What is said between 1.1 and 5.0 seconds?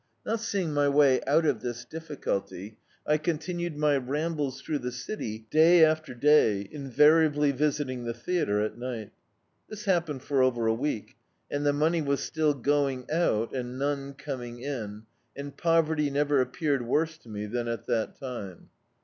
out of this difficulty, I continued my rambles through the